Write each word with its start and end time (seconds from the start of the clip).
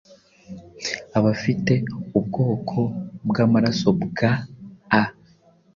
abafite 1.17 1.73
ubwoko 2.17 2.77
bw’amaraso 3.27 3.87
bwa 4.05 4.31
A 5.01 5.03